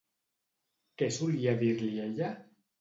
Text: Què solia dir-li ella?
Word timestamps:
Què 1.03 1.11
solia 1.19 1.55
dir-li 1.63 1.95
ella? 2.11 2.35